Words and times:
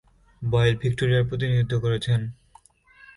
Boil 0.41 0.75
ভিক্টোরিয়ার 0.81 1.27
প্রতিনিধিত্ব 1.29 1.73
করেছেন। 1.79 2.19